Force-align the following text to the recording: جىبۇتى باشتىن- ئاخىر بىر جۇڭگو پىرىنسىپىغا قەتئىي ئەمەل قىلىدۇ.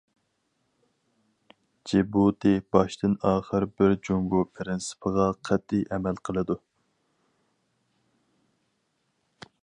جىبۇتى 1.89 2.53
باشتىن- 2.75 3.17
ئاخىر 3.31 3.67
بىر 3.81 3.93
جۇڭگو 4.09 4.41
پىرىنسىپىغا 4.59 5.27
قەتئىي 5.49 5.85
ئەمەل 5.97 6.21
قىلىدۇ. 6.31 6.59